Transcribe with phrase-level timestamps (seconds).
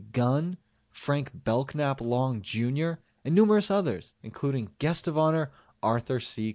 [0.13, 0.57] Gunn,
[0.89, 5.51] Frank Belknap Long Jr., and numerous others, including Guest of Honor
[5.83, 6.49] Arthur C.